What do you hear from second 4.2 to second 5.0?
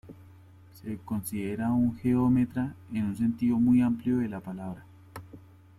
la palabra.